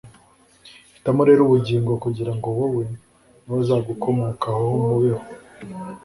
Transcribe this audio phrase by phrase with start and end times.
[0.93, 2.85] hitamo rero ubugingo kugira ngo wowe
[3.43, 5.21] n’abazagukomokahomubeho